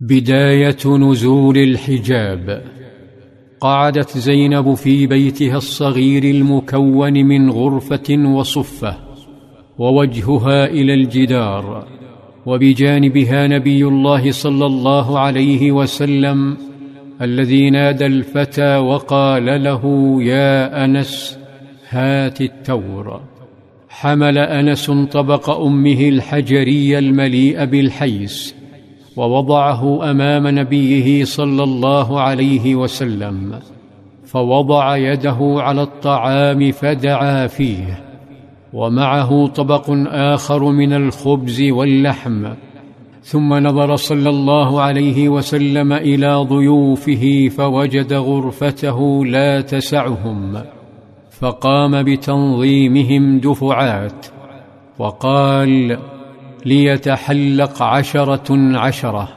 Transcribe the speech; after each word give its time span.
بداية 0.00 0.86
نزول 0.86 1.58
الحجاب. 1.58 2.62
قعدت 3.60 4.18
زينب 4.18 4.74
في 4.74 5.06
بيتها 5.06 5.56
الصغير 5.56 6.24
المكون 6.24 7.12
من 7.12 7.50
غرفة 7.50 8.34
وصفة 8.34 8.96
ووجهها 9.78 10.66
إلى 10.66 10.94
الجدار 10.94 11.86
وبجانبها 12.46 13.46
نبي 13.46 13.84
الله 13.84 14.30
صلى 14.30 14.66
الله 14.66 15.18
عليه 15.18 15.72
وسلم 15.72 16.56
الذي 17.22 17.70
نادى 17.70 18.06
الفتى 18.06 18.76
وقال 18.76 19.64
له 19.64 19.82
يا 20.22 20.84
أنس 20.84 21.38
هات 21.88 22.40
التور 22.40 23.20
حمل 23.88 24.38
أنس 24.38 24.90
طبق 24.90 25.50
أمه 25.50 26.08
الحجري 26.08 26.98
المليء 26.98 27.64
بالحيس 27.64 28.57
ووضعه 29.18 30.10
أمام 30.10 30.48
نبيه 30.58 31.24
صلى 31.24 31.62
الله 31.62 32.20
عليه 32.20 32.74
وسلم 32.74 33.58
فوضع 34.24 34.96
يده 34.96 35.38
على 35.40 35.82
الطعام 35.82 36.72
فدعا 36.72 37.46
فيه 37.46 38.04
ومعه 38.72 39.46
طبق 39.46 39.84
آخر 40.06 40.64
من 40.64 40.92
الخبز 40.92 41.62
واللحم 41.62 42.46
ثم 43.22 43.54
نظر 43.54 43.96
صلى 43.96 44.30
الله 44.30 44.80
عليه 44.80 45.28
وسلم 45.28 45.92
إلى 45.92 46.34
ضيوفه 46.34 47.48
فوجد 47.56 48.12
غرفته 48.12 49.24
لا 49.24 49.60
تسعهم 49.60 50.62
فقام 51.30 52.02
بتنظيمهم 52.02 53.38
دفعات 53.38 54.26
وقال 54.98 55.98
ليتحلق 56.66 57.82
عشرة 57.82 58.78
عشرة 58.78 59.28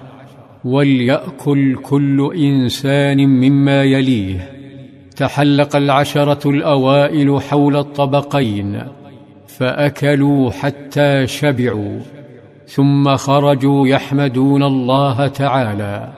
وليأكل 0.66 1.76
كل 1.76 2.34
إنسان 2.38 3.18
مما 3.18 3.84
يليه. 3.84 4.50
تحلق 5.16 5.76
العشرة 5.76 6.50
الأوائل 6.50 7.42
حول 7.42 7.76
الطبقين 7.76 8.84
فأكلوا 9.48 10.52
حتى 10.52 11.28
شبعوا 11.28 12.00
ثم 12.66 13.16
خرجوا 13.16 13.88
يحمدون 13.88 14.64
الله 14.64 15.28
تعالى 15.28 16.14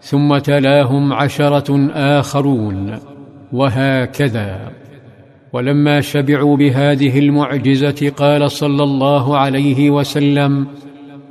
ثم 0.00 0.38
تلاهم 0.38 1.12
عشرة 1.12 1.90
آخرون 1.94 2.98
وهكذا. 3.52 4.81
ولما 5.52 6.00
شبعوا 6.00 6.56
بهذه 6.56 7.18
المعجزة 7.18 8.12
قال 8.16 8.50
صلى 8.50 8.82
الله 8.82 9.36
عليه 9.38 9.90
وسلم 9.90 10.66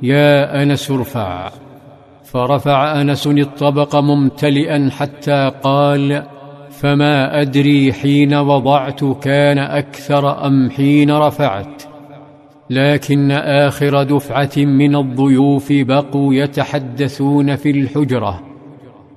يا 0.02 0.62
أنس 0.62 0.90
ارفع. 0.90 1.50
فرفع 2.24 3.00
أنس 3.00 3.26
الطبق 3.26 3.96
ممتلئا 3.96 4.90
حتى 4.90 5.52
قال 5.62 6.22
فما 6.70 7.40
أدري 7.40 7.92
حين 7.92 8.34
وضعت 8.34 9.04
كان 9.04 9.58
أكثر 9.58 10.46
أم 10.46 10.70
حين 10.70 11.10
رفعت 11.10 11.82
لكن 12.70 13.30
آخر 13.30 14.02
دفعة 14.02 14.50
من 14.56 14.96
الضيوف 14.96 15.72
بقوا 15.72 16.34
يتحدثون 16.34 17.56
في 17.56 17.70
الحجرة. 17.70 18.51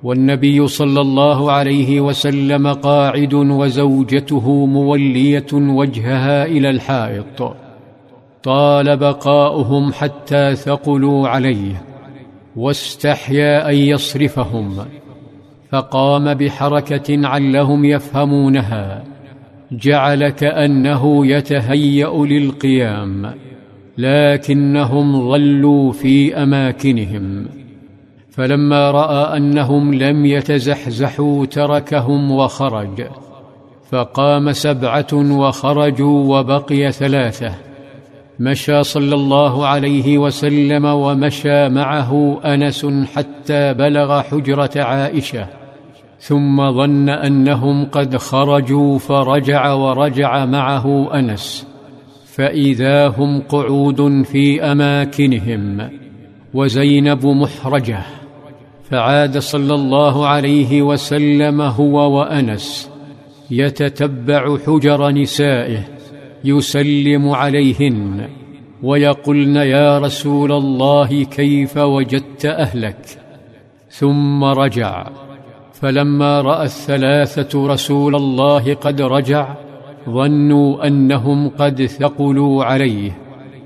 والنبي 0.02 0.68
صلى 0.68 1.00
الله 1.00 1.52
عليه 1.52 2.00
وسلم 2.00 2.66
قاعد 2.72 3.34
وزوجته 3.34 4.66
مولية 4.66 5.46
وجهها 5.52 6.46
إلى 6.46 6.70
الحائط. 6.70 7.56
طال 8.42 8.96
بقاؤهم 8.96 9.92
حتى 9.92 10.54
ثقلوا 10.54 11.28
عليه 11.28 11.82
واستحيا 12.56 13.70
أن 13.70 13.74
يصرفهم 13.74 14.78
فقام 15.70 16.34
بحركة 16.34 17.26
علهم 17.26 17.84
يفهمونها 17.84 19.04
جعل 19.72 20.28
كانه 20.28 21.26
يتهيأ 21.26 22.24
للقيام 22.26 23.34
لكنهم 23.98 25.30
ظلوا 25.30 25.92
في 25.92 26.42
أماكنهم. 26.42 27.46
فلما 28.36 28.90
رأى 28.90 29.36
أنهم 29.36 29.94
لم 29.94 30.26
يتزحزحوا 30.26 31.46
تركهم 31.46 32.30
وخرج 32.30 33.06
فقام 33.90 34.52
سبعة 34.52 35.06
وخرجوا 35.12 36.38
وبقي 36.38 36.92
ثلاثة. 36.92 37.54
مشى 38.40 38.82
صلى 38.82 39.14
الله 39.14 39.66
عليه 39.66 40.18
وسلم 40.18 40.84
ومشى 40.84 41.68
معه 41.68 42.40
أنس 42.44 42.86
حتى 43.14 43.74
بلغ 43.74 44.22
حجرة 44.22 44.70
عائشة 44.76 45.46
ثم 46.20 46.72
ظن 46.72 47.08
أنهم 47.08 47.84
قد 47.84 48.16
خرجوا 48.16 48.98
فرجع 48.98 49.72
ورجع 49.72 50.44
معه 50.44 51.14
أنس 51.18 51.66
فإذا 52.26 53.08
هم 53.08 53.42
قعود 53.48 54.22
في 54.22 54.62
أماكنهم. 54.62 55.90
وزينب 56.54 57.26
محرجة. 57.26 57.98
فعاد 58.90 59.38
صلى 59.38 59.74
الله 59.74 60.26
عليه 60.26 60.82
وسلم 60.82 61.60
هو 61.60 62.18
وأنس 62.18 62.90
يتتبع 63.50 64.58
حجر 64.66 65.10
نسائه 65.10 65.84
يسلم 66.44 67.28
عليهن 67.28 68.28
ويقولن 68.82 69.56
يا 69.56 69.98
رسول 69.98 70.52
الله 70.52 71.24
كيف 71.24 71.76
وجدت 71.76 72.46
أهلك؟ 72.46 73.18
ثم 73.90 74.44
رجع. 74.44 75.10
فلما 75.72 76.40
رأى 76.40 76.64
الثلاثة 76.64 77.66
رسول 77.66 78.14
الله 78.14 78.74
قد 78.74 79.00
رجع 79.02 79.54
ظنوا 80.10 80.86
أنهم 80.86 81.48
قد 81.48 81.86
ثقلوا 81.86 82.64
عليه 82.64 83.18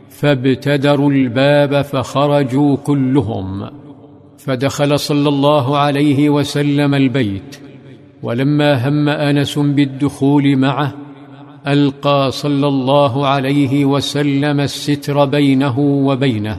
فابتدروا 0.08 1.10
الباب 1.10 1.82
فخرجوا 1.82 2.76
كلهم. 2.76 3.70
فدخل 4.44 4.98
صلى 4.98 5.28
الله 5.28 5.78
عليه 5.78 6.30
وسلم 6.30 6.94
البيت 6.94 7.56
ولما 8.22 8.88
هم 8.88 9.08
آنس 9.08 9.58
بالدخول 9.58 10.56
معه 10.56 10.94
ألقى 11.66 12.30
صلى 12.30 12.68
الله 12.68 13.26
عليه 13.26 13.84
وسلم 13.84 14.60
الستر 14.60 15.24
بينه 15.24 15.78
وبينه 15.78 16.58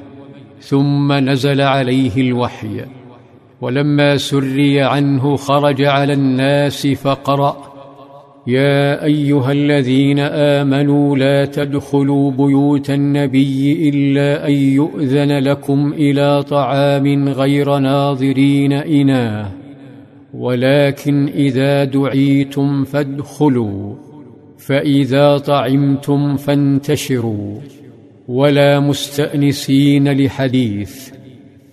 ثم 0.60 1.14
نزل 1.14 1.62
عليه 1.62 2.22
الوحي 2.22 2.86
ولما 3.62 4.18
سري 4.18 4.82
عنه 4.82 5.36
خرج 5.36 5.82
على 5.82 6.14
الناس 6.14 6.88
فقرأ 6.88 7.71
يا 8.48 9.04
أيها 9.06 9.52
الذين 9.52 10.20
آمنوا 10.20 11.18
لا 11.18 11.46
تدخلوا 11.46 12.32
بيوت 12.32 12.90
النبي 12.90 13.90
إلا 13.90 14.48
أن 14.48 14.54
يؤذن 14.54 15.40
لكم 15.40 15.94
إلى 15.94 16.44
طعام 16.44 17.30
غير 17.30 17.78
ناظرين 17.78 18.74
إناه 18.74 19.52
ولكن 20.34 21.28
إذا 21.28 21.84
دعيتم 21.84 22.84
فادخلوا 22.84 23.96
فإذا 24.58 25.38
طعمتم 25.38 26.38
فانتشروا 26.38 27.56
ولا 28.28 28.80
مستأنسين 28.80 30.12
لحديث 30.12 31.10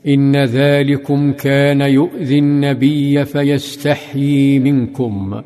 إن 0.07 0.37
ذلكم 0.37 1.33
كان 1.33 1.81
يؤذي 1.81 2.39
النبي 2.39 3.25
فيستحيي 3.25 4.59
منكم. 4.59 5.43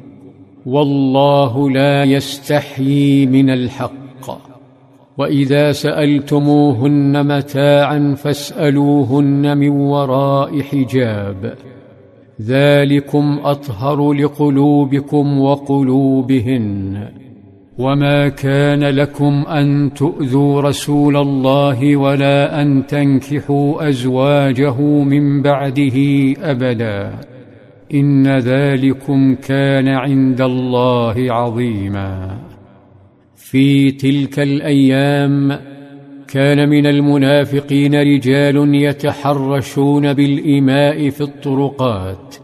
والله 0.67 1.71
لا 1.71 2.05
يستحيي 2.05 3.27
من 3.27 3.51
الحق. 3.51 4.43
وإذا 5.19 5.73
سألتموهن 5.73 7.37
متاعا 7.37 8.15
فاسألوهن 8.19 9.59
من 9.59 9.69
وراء 9.69 10.61
حجاب. 10.61 11.55
ذلكم 12.43 13.41
أطهر 13.45 14.13
لقلوبكم 14.13 15.41
وقلوبهن. 15.41 17.09
وما 17.79 18.29
كان 18.29 18.85
لكم 18.85 19.45
أن 19.49 19.91
تؤذوا 19.95 20.61
رسول 20.61 21.17
الله 21.17 21.97
ولا 21.97 22.63
أن 22.63 22.87
تنكحوا 22.87 23.89
أزواجه 23.89 24.81
من 24.81 25.43
بعده 25.43 25.97
ابدا. 26.43 27.32
إن 27.95 28.39
ذلكم 28.39 29.35
كان 29.35 29.89
عند 29.89 30.41
الله 30.41 31.15
عظيما. 31.33 32.39
في 33.37 33.91
تلك 33.91 34.39
الأيام 34.39 35.59
كان 36.29 36.69
من 36.69 36.87
المنافقين 36.87 37.95
رجال 37.95 38.75
يتحرشون 38.75 40.13
بالإماء 40.13 41.11
في 41.11 41.21
الطرقات 41.21 42.37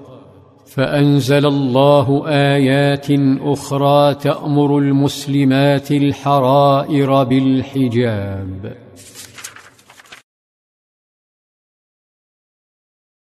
فأنزل 0.66 1.46
الله 1.46 2.28
آيات 2.28 3.06
أخرى 3.40 4.14
تأمر 4.14 4.78
المسلمات 4.78 5.90
الحرائر 5.90 7.24
بالحجاب. 7.24 8.87